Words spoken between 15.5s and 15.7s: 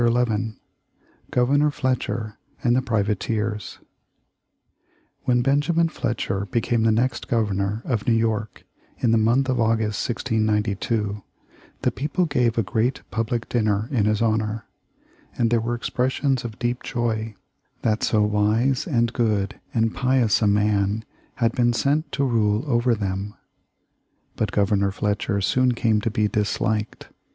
there